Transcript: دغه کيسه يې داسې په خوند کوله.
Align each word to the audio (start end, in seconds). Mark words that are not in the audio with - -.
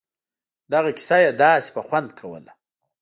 دغه 0.71 0.91
کيسه 0.97 1.17
يې 1.23 1.31
داسې 1.43 1.69
په 1.75 1.81
خوند 1.87 2.09
کوله. 2.19 2.51